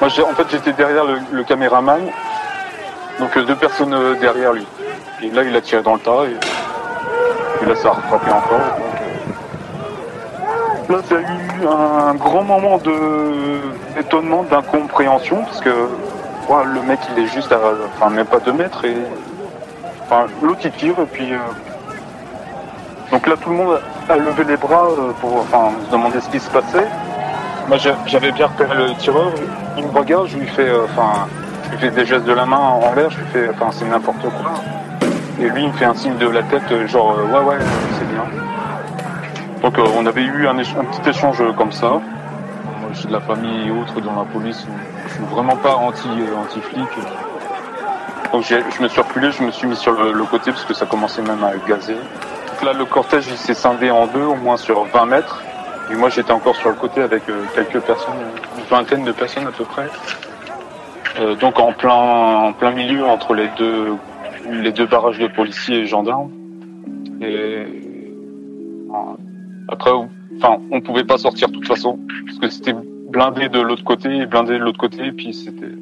moi, 0.00 0.08
en 0.08 0.34
fait, 0.34 0.46
j'étais 0.50 0.72
derrière 0.72 1.04
le, 1.30 1.42
caméraman, 1.44 2.02
donc 3.18 3.36
euh, 3.36 3.44
deux 3.44 3.56
personnes 3.56 3.94
euh, 3.94 4.14
derrière 4.20 4.52
lui. 4.52 4.66
Et 5.22 5.30
là, 5.30 5.42
il 5.42 5.56
a 5.56 5.60
tiré 5.60 5.82
dans 5.82 5.94
le 5.94 6.00
tas. 6.00 6.24
Et 7.62 7.66
là, 7.66 7.74
ça 7.76 7.88
a 7.88 7.92
rattrapé 7.92 8.30
encore. 8.30 8.58
Là, 10.88 10.98
il 11.10 11.12
y 11.12 11.16
a 11.16 11.20
eu 11.20 11.66
un 11.66 12.14
grand 12.14 12.44
moment 12.44 12.78
d'étonnement, 13.96 14.44
d'incompréhension, 14.44 15.42
parce 15.42 15.60
que 15.60 15.70
le 15.70 16.82
mec, 16.82 17.00
il 17.16 17.24
est 17.24 17.26
juste 17.26 17.50
à, 17.50 17.58
enfin, 17.96 18.10
même 18.10 18.26
pas 18.26 18.38
deux 18.38 18.52
mètres, 18.52 18.84
et 18.84 18.96
enfin, 20.04 20.26
l'autre, 20.42 20.60
il 20.64 20.72
tire, 20.72 20.98
et 21.00 21.06
puis... 21.06 21.32
Euh, 21.32 21.38
donc 23.10 23.26
là, 23.28 23.36
tout 23.36 23.50
le 23.50 23.56
monde 23.56 23.80
a 24.08 24.16
levé 24.16 24.44
les 24.44 24.56
bras 24.56 24.86
euh, 24.86 25.12
pour 25.20 25.36
enfin, 25.36 25.70
se 25.86 25.92
demander 25.92 26.20
ce 26.20 26.28
qui 26.28 26.40
se 26.40 26.50
passait. 26.50 26.86
Moi, 27.68 27.78
j'avais 28.06 28.32
bien 28.32 28.46
repéré 28.46 28.74
le 28.76 28.94
tireur, 28.94 29.32
il 29.76 29.84
me 29.84 29.98
regarde, 29.98 30.28
je 30.28 30.38
lui 30.38 30.46
fais, 30.46 30.68
euh, 30.68 30.84
enfin, 30.84 31.26
je 31.64 31.70
lui 31.72 31.78
fais 31.78 31.90
des 31.90 32.06
gestes 32.06 32.24
de 32.24 32.32
la 32.32 32.46
main 32.46 32.58
en 32.58 32.94
l'air, 32.94 33.10
je 33.10 33.18
lui 33.18 33.26
fais, 33.32 33.48
enfin, 33.50 33.70
c'est 33.72 33.86
n'importe 33.86 34.22
quoi. 34.22 34.52
Et 35.40 35.48
lui, 35.48 35.64
il 35.64 35.68
me 35.68 35.72
fait 35.72 35.84
un 35.84 35.94
signe 35.94 36.16
de 36.16 36.28
la 36.28 36.42
tête, 36.44 36.86
genre, 36.86 37.16
ouais, 37.16 37.40
ouais, 37.40 37.58
c'est 37.98 38.08
bien. 38.08 38.24
Donc 39.66 39.78
euh, 39.78 39.86
on 39.96 40.06
avait 40.06 40.22
eu 40.22 40.46
un, 40.46 40.54
petit 40.54 41.10
échange 41.10 41.42
comme 41.56 41.72
ça. 41.72 41.88
Moi 41.88 42.90
je 42.92 42.98
suis 42.98 43.08
de 43.08 43.12
la 43.12 43.20
famille 43.20 43.66
et 43.66 43.70
autres 43.72 44.00
dans 44.00 44.14
la 44.14 44.24
police. 44.24 44.64
Je 45.08 45.14
suis 45.14 45.24
vraiment 45.24 45.56
pas 45.56 45.74
anti, 45.74 46.08
euh, 46.08 46.36
anti 46.36 46.60
flic. 46.60 46.86
Donc 48.32 48.44
je 48.44 48.82
me 48.82 48.86
suis 48.86 49.00
reculé, 49.00 49.32
je 49.32 49.42
me 49.42 49.50
suis 49.50 49.66
mis 49.66 49.74
sur 49.74 49.92
le, 49.92 50.24
côté 50.24 50.52
parce 50.52 50.64
que 50.64 50.72
ça 50.72 50.86
commençait 50.86 51.22
même 51.22 51.42
à 51.42 51.50
gazer. 51.68 51.94
Donc 51.96 52.62
là 52.62 52.74
le 52.74 52.84
cortège 52.84 53.26
il 53.28 53.36
s'est 53.36 53.54
scindé 53.54 53.90
en 53.90 54.06
deux, 54.06 54.22
au 54.22 54.36
moins 54.36 54.56
sur 54.56 54.84
20 54.84 55.06
mètres. 55.06 55.42
Et 55.90 55.94
moi 55.94 56.08
j'étais 56.08 56.32
encore 56.32 56.56
sur 56.56 56.70
le 56.70 56.74
côté 56.74 57.00
avec 57.00 57.28
euh, 57.28 57.44
quelques 57.54 57.80
personnes, 57.80 58.14
une 58.58 58.64
vingtaine 58.64 59.04
de 59.04 59.12
personnes 59.12 59.46
à 59.46 59.52
peu 59.52 59.64
près. 59.64 59.88
donc 61.40 61.58
en 61.58 61.72
plein, 61.72 62.48
en 62.48 62.52
plein 62.52 62.72
milieu 62.72 63.04
entre 63.04 63.34
les 63.34 63.48
deux, 63.56 63.96
les 64.50 64.72
deux 64.72 64.86
barrages 64.86 65.18
de 65.18 65.28
policiers 65.28 65.78
et 65.78 65.86
gendarmes. 65.86 66.30
Et 67.22 67.64
après, 69.68 69.90
enfin, 70.36 70.58
on 70.70 70.80
pouvait 70.80 71.04
pas 71.04 71.18
sortir 71.18 71.48
de 71.48 71.54
toute 71.54 71.66
façon 71.66 71.98
parce 72.26 72.38
que 72.38 72.48
c'était 72.48 72.74
blindé 73.10 73.48
de 73.48 73.60
l'autre 73.60 73.84
côté 73.84 74.26
blindé 74.26 74.54
de 74.54 74.64
l'autre 74.64 74.78
côté. 74.78 75.06
Et 75.06 75.12
puis 75.12 75.32
c'était, 75.32 75.72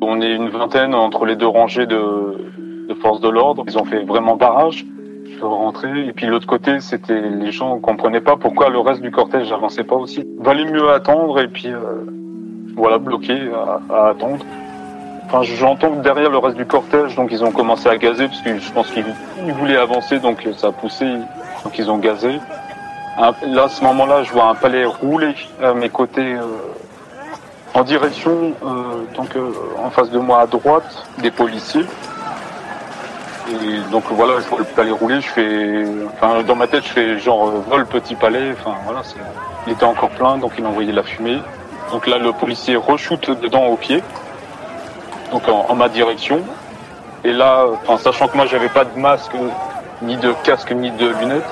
on 0.00 0.20
est 0.20 0.34
une 0.34 0.48
vingtaine 0.48 0.94
entre 0.94 1.24
les 1.24 1.36
deux 1.36 1.46
rangées 1.46 1.86
de, 1.86 2.52
de 2.88 2.94
forces 2.94 3.20
de 3.20 3.28
l'ordre. 3.28 3.64
Ils 3.66 3.78
ont 3.78 3.84
fait 3.84 4.04
vraiment 4.04 4.36
barrage 4.36 4.84
de 5.38 5.44
rentrer. 5.44 6.06
Et 6.06 6.12
puis 6.12 6.26
l'autre 6.26 6.46
côté, 6.46 6.80
c'était 6.80 7.20
les 7.20 7.52
gens 7.52 7.78
comprenaient 7.78 8.20
pas 8.20 8.36
pourquoi 8.36 8.68
le 8.70 8.78
reste 8.78 9.00
du 9.00 9.10
cortège 9.10 9.50
n'avançait 9.50 9.84
pas 9.84 9.96
aussi. 9.96 10.26
Valait 10.38 10.64
mieux 10.64 10.90
attendre 10.90 11.40
et 11.40 11.48
puis 11.48 11.68
euh, 11.68 12.04
voilà, 12.76 12.98
bloqué 12.98 13.36
à, 13.90 14.08
attendre. 14.08 14.44
Enfin, 15.26 15.42
j'entends 15.42 15.96
derrière 15.96 16.30
le 16.30 16.38
reste 16.38 16.56
du 16.56 16.66
cortège, 16.66 17.14
donc 17.14 17.30
ils 17.30 17.44
ont 17.44 17.52
commencé 17.52 17.88
à 17.88 17.96
gazer 17.96 18.26
parce 18.26 18.42
que 18.42 18.58
je 18.58 18.72
pense 18.72 18.90
qu'ils 18.90 19.04
voulaient 19.54 19.76
avancer, 19.76 20.18
donc 20.18 20.48
ça 20.56 20.68
a 20.68 20.72
poussé, 20.72 21.06
donc 21.62 21.78
ils 21.78 21.90
ont 21.90 21.98
gazé. 21.98 22.40
Là, 23.46 23.64
à 23.64 23.68
ce 23.68 23.84
moment-là, 23.84 24.22
je 24.22 24.32
vois 24.32 24.46
un 24.46 24.54
palais 24.54 24.84
rouler 24.84 25.34
à 25.62 25.74
mes 25.74 25.90
côtés 25.90 26.34
euh, 26.34 26.42
en 27.74 27.82
direction, 27.82 28.54
euh, 28.64 29.04
donc 29.14 29.36
euh, 29.36 29.52
en 29.78 29.90
face 29.90 30.10
de 30.10 30.18
moi 30.18 30.40
à 30.40 30.46
droite, 30.46 31.06
des 31.18 31.30
policiers. 31.30 31.84
Donc 33.90 34.04
voilà, 34.10 34.34
je 34.40 34.56
le 34.56 34.64
palais 34.64 34.90
rouler, 34.90 35.20
je 35.20 35.28
fais, 35.28 35.84
dans 36.46 36.56
ma 36.56 36.66
tête, 36.66 36.84
je 36.84 36.88
fais 36.90 37.18
genre 37.18 37.50
vol 37.68 37.86
petit 37.86 38.14
palais. 38.14 38.54
Il 39.66 39.72
était 39.72 39.84
encore 39.84 40.10
plein, 40.10 40.38
donc 40.38 40.52
il 40.58 40.66
envoyait 40.66 40.90
de 40.92 40.96
la 40.96 41.02
fumée. 41.02 41.38
Donc 41.90 42.06
là, 42.06 42.18
le 42.18 42.32
policier 42.32 42.76
re-shoot 42.76 43.30
dedans 43.40 43.66
au 43.66 43.76
pied, 43.76 44.02
donc 45.32 45.42
en, 45.48 45.74
ma 45.74 45.88
direction. 45.88 46.42
Et 47.24 47.32
là, 47.32 47.66
enfin, 47.82 47.98
sachant 47.98 48.28
que 48.28 48.36
moi 48.36 48.46
j'avais 48.46 48.68
pas 48.68 48.84
de 48.84 48.98
masque, 48.98 49.32
ni 50.02 50.16
de 50.16 50.32
casque, 50.44 50.72
ni 50.72 50.90
de 50.92 51.08
lunettes, 51.08 51.44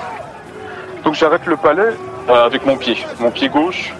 donc 1.03 1.13
j'arrête 1.13 1.45
le 1.45 1.57
palais 1.57 1.93
euh, 2.29 2.45
avec 2.45 2.65
mon 2.65 2.77
pied, 2.77 2.97
mon 3.19 3.31
pied 3.31 3.49
gauche. 3.49 3.93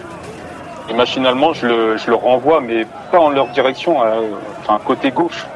Et 0.88 0.94
machinalement, 0.94 1.52
je 1.52 1.66
le, 1.66 1.96
je 1.96 2.10
renvoie, 2.10 2.60
mais 2.60 2.86
pas 3.12 3.20
en 3.20 3.30
leur 3.30 3.46
direction, 3.48 4.02
euh, 4.02 4.22
enfin 4.60 4.80
côté 4.84 5.10
gauche. 5.10 5.46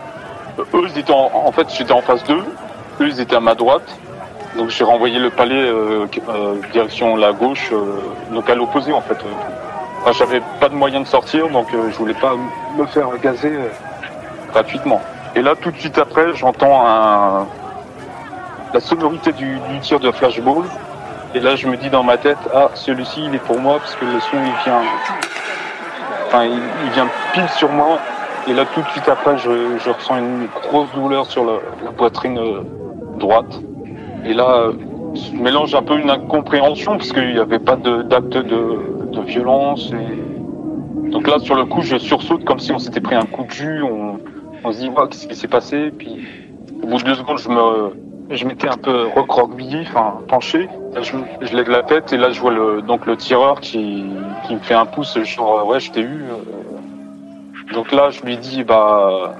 Eux, 0.58 0.86
ils 0.88 0.98
étaient 0.98 1.12
en, 1.12 1.52
fait, 1.52 1.66
j'étais 1.76 1.92
en 1.92 2.02
face 2.02 2.24
d'eux. 2.24 2.44
Eux, 3.00 3.08
ils 3.08 3.20
étaient 3.20 3.36
à 3.36 3.40
ma 3.40 3.54
droite. 3.54 3.88
Donc 4.56 4.70
j'ai 4.70 4.84
renvoyé 4.84 5.18
le 5.18 5.30
palais 5.30 5.66
euh, 5.66 6.06
direction 6.72 7.16
la 7.16 7.32
gauche, 7.32 7.72
donc 8.30 8.48
à 8.48 8.54
l'opposé 8.54 8.92
en 8.92 9.00
fait. 9.00 9.16
Enfin, 10.00 10.12
j'avais 10.12 10.40
pas 10.60 10.68
de 10.68 10.74
moyen 10.74 11.00
de 11.00 11.06
sortir, 11.06 11.48
donc 11.48 11.66
je 11.72 11.96
voulais 11.96 12.14
pas 12.14 12.34
me 12.76 12.86
faire 12.86 13.08
gazer 13.20 13.52
gratuitement. 14.52 15.00
Et 15.34 15.42
là, 15.42 15.54
tout 15.60 15.72
de 15.72 15.78
suite 15.78 15.98
après, 15.98 16.34
j'entends 16.34 16.86
un... 16.86 17.46
la 18.72 18.80
sonorité 18.80 19.32
du, 19.32 19.58
du 19.68 19.80
tir 19.80 19.98
de 19.98 20.12
flashball. 20.12 20.64
Et 21.34 21.40
là, 21.40 21.56
je 21.56 21.66
me 21.66 21.76
dis 21.76 21.90
dans 21.90 22.04
ma 22.04 22.16
tête, 22.16 22.38
ah, 22.54 22.70
celui-ci, 22.74 23.24
il 23.24 23.34
est 23.34 23.38
pour 23.38 23.58
moi, 23.58 23.78
parce 23.80 23.96
que 23.96 24.04
le 24.04 24.20
son, 24.20 24.36
il 24.36 24.64
vient, 24.64 24.82
enfin, 26.28 26.44
il, 26.44 26.90
vient 26.92 27.08
pile 27.32 27.48
sur 27.56 27.68
moi. 27.70 27.98
Et 28.46 28.52
là, 28.52 28.64
tout 28.66 28.82
de 28.82 28.86
suite 28.88 29.08
après, 29.08 29.38
je, 29.38 29.78
je 29.78 29.90
ressens 29.90 30.18
une 30.18 30.48
grosse 30.68 30.92
douleur 30.94 31.26
sur 31.26 31.44
la, 31.44 31.58
poitrine 31.96 32.38
euh, 32.38 32.60
droite. 33.18 33.60
Et 34.26 34.34
là, 34.34 34.70
je 35.14 35.36
mélange 35.36 35.74
un 35.74 35.82
peu 35.82 35.98
une 35.98 36.10
incompréhension, 36.10 36.92
parce 36.92 37.12
qu'il 37.12 37.32
n'y 37.32 37.38
avait 37.38 37.58
pas 37.58 37.76
d'acte 37.76 38.36
de, 38.36 39.12
de, 39.12 39.20
violence. 39.22 39.92
Et... 39.92 41.10
Donc 41.10 41.26
là, 41.26 41.38
sur 41.38 41.54
le 41.54 41.64
coup, 41.64 41.80
je 41.80 41.96
sursaute 41.96 42.44
comme 42.44 42.58
si 42.58 42.72
on 42.72 42.78
s'était 42.78 43.00
pris 43.00 43.14
un 43.14 43.24
coup 43.24 43.44
de 43.44 43.50
jus. 43.50 43.82
On, 43.82 44.18
on 44.62 44.72
se 44.72 44.78
dit, 44.78 44.90
oh, 44.94 45.06
qu'est-ce 45.06 45.26
qui 45.26 45.36
s'est 45.36 45.48
passé? 45.48 45.90
Puis, 45.96 46.26
au 46.82 46.86
bout 46.86 46.98
de 46.98 47.04
deux 47.04 47.14
secondes, 47.14 47.38
je 47.38 47.48
me, 47.48 47.92
je 48.30 48.44
m'étais 48.44 48.68
un 48.68 48.76
peu 48.76 49.08
recroquevillé, 49.14 49.84
enfin 49.88 50.18
penché. 50.28 50.68
Je, 51.00 51.16
je, 51.40 51.56
lève 51.56 51.70
la 51.70 51.82
tête 51.82 52.12
et 52.12 52.16
là 52.16 52.30
je 52.30 52.40
vois 52.40 52.52
le 52.52 52.80
donc 52.80 53.04
le 53.06 53.16
tireur 53.16 53.58
qui, 53.60 54.04
qui 54.46 54.54
me 54.54 54.60
fait 54.60 54.74
un 54.74 54.86
pouce 54.86 55.18
genre 55.24 55.66
ouais 55.66 55.80
je 55.80 55.90
t'ai 55.90 56.02
eu. 56.02 56.24
Donc 57.72 57.92
là 57.92 58.10
je 58.10 58.22
lui 58.22 58.36
dis 58.36 58.64
bah 58.64 59.34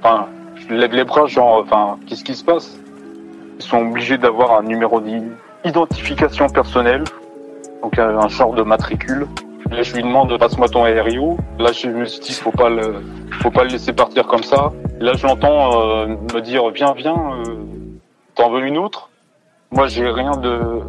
enfin 0.00 0.26
je 0.56 0.74
lève 0.74 0.92
les 0.92 1.04
bras 1.04 1.26
genre 1.26 1.60
enfin 1.60 1.98
qu'est-ce 2.06 2.24
qui 2.24 2.34
se 2.34 2.44
passe? 2.44 2.78
Ils 3.58 3.64
sont 3.64 3.78
obligés 3.78 4.18
d'avoir 4.18 4.58
un 4.58 4.62
numéro 4.62 5.00
d'identification 5.00 6.48
personnelle, 6.48 7.04
donc 7.82 7.98
un 7.98 8.28
genre 8.28 8.54
de 8.54 8.62
matricule. 8.62 9.26
Là 9.70 9.82
je 9.82 9.94
lui 9.94 10.02
demande 10.02 10.36
passe-moi 10.38 10.68
ton 10.68 10.82
RIO. 10.82 11.38
Là 11.58 11.72
je 11.72 11.88
me 11.88 12.04
suis 12.04 12.20
dit 12.20 12.32
faut 12.32 12.50
pas 12.50 12.68
le 12.68 13.02
faut 13.40 13.50
pas 13.50 13.64
le 13.64 13.70
laisser 13.70 13.92
partir 13.92 14.26
comme 14.26 14.42
ça. 14.42 14.72
Là 15.00 15.14
je 15.14 15.26
l'entends 15.26 15.80
euh, 15.80 16.06
me 16.06 16.40
dire 16.40 16.68
viens 16.70 16.92
viens. 16.92 17.32
Euh, 17.46 17.64
T'en 18.34 18.50
veux 18.50 18.66
une 18.66 18.78
autre? 18.78 19.10
Moi, 19.70 19.86
j'ai 19.86 20.08
rien 20.08 20.32
de, 20.32 20.80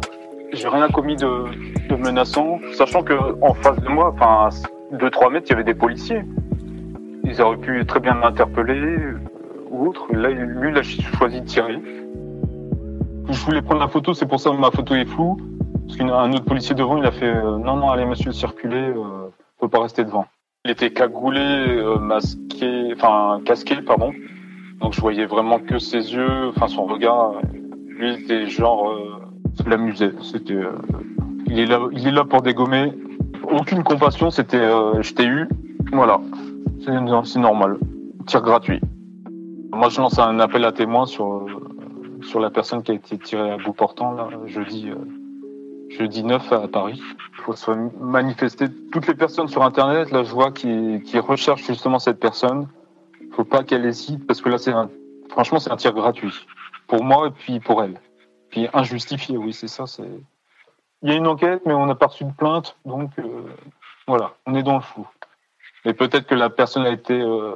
j'ai 0.52 0.66
rien 0.66 0.88
commis 0.88 1.14
de, 1.14 1.44
de, 1.88 1.94
menaçant, 1.94 2.58
sachant 2.72 3.04
que 3.04 3.14
en 3.40 3.54
face 3.54 3.78
de 3.78 3.88
moi, 3.88 4.12
enfin, 4.12 4.48
deux 4.90 5.10
trois 5.10 5.30
mètres, 5.30 5.46
il 5.48 5.50
y 5.50 5.54
avait 5.54 5.62
des 5.62 5.74
policiers. 5.74 6.24
Ils 7.26 7.42
auraient 7.42 7.56
pu 7.56 7.84
très 7.84 7.98
bien 7.98 8.14
m'interpeller 8.14 8.80
euh, 8.80 9.18
ou 9.70 9.88
autre. 9.88 10.06
Là, 10.12 10.30
lui, 10.30 10.70
il 10.70 10.78
a 10.78 10.82
choisi 10.82 11.40
de 11.40 11.46
tirer. 11.46 11.78
Je 13.28 13.44
voulais 13.44 13.62
prendre 13.62 13.80
la 13.80 13.88
photo, 13.88 14.14
c'est 14.14 14.26
pour 14.26 14.38
ça 14.38 14.50
que 14.50 14.56
ma 14.56 14.70
photo 14.70 14.94
est 14.94 15.04
floue. 15.04 15.36
Parce 15.86 15.98
qu'un 15.98 16.32
autre 16.32 16.44
policier 16.44 16.74
devant, 16.76 16.96
il 16.98 17.04
a 17.04 17.10
fait 17.10 17.26
euh, 17.26 17.58
non, 17.58 17.76
non, 17.76 17.90
allez, 17.90 18.04
monsieur, 18.04 18.32
circulez, 18.32 18.76
euh, 18.76 19.28
faut 19.58 19.68
pas 19.68 19.82
rester 19.82 20.04
devant. 20.04 20.26
Il 20.64 20.70
était 20.70 20.92
cagoulé, 20.92 21.40
euh, 21.40 21.98
masqué, 21.98 22.92
enfin 22.94 23.40
casqué, 23.44 23.76
pardon. 23.82 24.12
Donc 24.80 24.94
je 24.94 25.00
voyais 25.00 25.26
vraiment 25.26 25.58
que 25.58 25.78
ses 25.78 26.14
yeux, 26.14 26.48
enfin 26.48 26.68
son 26.68 26.84
regard. 26.84 27.34
Lui, 27.88 28.14
était 28.14 28.46
genre, 28.46 28.90
euh. 28.90 29.22
C'était, 30.22 30.52
euh, 30.52 30.72
il 31.46 31.58
est 31.58 31.66
là, 31.66 31.80
il 31.92 32.06
est 32.06 32.12
là 32.12 32.24
pour 32.24 32.42
dégommer. 32.42 32.92
Aucune 33.50 33.82
compassion. 33.82 34.30
C'était, 34.30 34.68
je 35.00 35.14
t'ai 35.14 35.24
eu. 35.24 35.48
Voilà, 35.92 36.20
c'est 37.24 37.38
normal. 37.38 37.78
Tir 38.26 38.42
gratuit. 38.42 38.80
Moi, 39.72 39.88
je 39.88 40.00
lance 40.00 40.18
un 40.18 40.40
appel 40.40 40.64
à 40.64 40.72
témoins 40.72 41.06
sur 41.06 41.46
sur 42.22 42.40
la 42.40 42.50
personne 42.50 42.82
qui 42.82 42.92
a 42.92 42.94
été 42.94 43.18
tirée 43.18 43.50
à 43.50 43.56
bout 43.58 43.72
portant 43.72 44.12
là, 44.12 44.28
jeudi 44.46 44.90
jeudi 45.90 46.24
9 46.24 46.52
à 46.52 46.68
Paris. 46.68 47.00
Il 47.38 47.42
faut 47.42 47.54
se 47.54 47.70
manifester. 48.00 48.66
Toutes 48.90 49.06
les 49.06 49.14
personnes 49.14 49.48
sur 49.48 49.62
Internet, 49.62 50.10
là, 50.10 50.24
je 50.24 50.32
vois 50.32 50.50
qui, 50.50 51.02
qui 51.04 51.18
recherchent 51.18 51.66
justement 51.66 51.98
cette 51.98 52.18
personne 52.18 52.66
faut 53.36 53.44
pas 53.44 53.62
qu'elle 53.62 53.84
hésite 53.84 54.26
parce 54.26 54.40
que 54.40 54.48
là, 54.48 54.58
c'est 54.58 54.72
un, 54.72 54.90
franchement, 55.28 55.58
c'est 55.58 55.70
un 55.70 55.76
tir 55.76 55.92
gratuit 55.92 56.46
pour 56.86 57.04
moi 57.04 57.28
et 57.28 57.30
puis 57.30 57.60
pour 57.60 57.82
elle. 57.82 58.00
Puis 58.50 58.68
injustifié, 58.72 59.36
oui, 59.36 59.52
c'est 59.52 59.68
ça. 59.68 59.84
Il 61.02 61.10
y 61.10 61.12
a 61.12 61.16
une 61.16 61.26
enquête, 61.26 61.62
mais 61.66 61.74
on 61.74 61.86
n'a 61.86 61.94
pas 61.94 62.06
reçu 62.06 62.24
de 62.24 62.32
plainte, 62.32 62.76
donc 62.86 63.10
euh, 63.18 63.42
voilà, 64.06 64.32
on 64.46 64.54
est 64.54 64.62
dans 64.62 64.76
le 64.76 64.80
flou. 64.80 65.06
Mais 65.86 65.94
peut-être 65.94 66.26
que 66.26 66.34
la 66.34 66.50
personne 66.50 66.84
a 66.84 66.90
été 66.90 67.14
euh, 67.14 67.54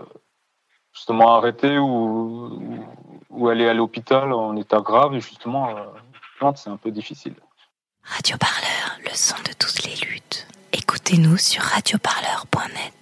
justement 0.94 1.34
arrêtée 1.34 1.78
ou, 1.78 2.86
ou, 3.28 3.50
elle 3.50 3.60
est 3.60 3.68
à 3.68 3.74
l'hôpital 3.74 4.32
en 4.32 4.54
état 4.54 4.80
grave 4.80 5.14
et 5.14 5.20
justement, 5.20 5.76
euh, 5.76 6.52
c'est 6.54 6.70
un 6.70 6.76
peu 6.76 6.92
difficile. 6.92 7.34
Radio 8.04 8.36
Parleur, 8.38 8.98
le 9.04 9.10
son 9.14 9.36
de 9.42 9.52
toutes 9.58 9.84
les 9.84 9.96
luttes. 10.06 10.46
Écoutez-nous 10.72 11.38
sur 11.38 11.60
radioparleur.net. 11.60 12.99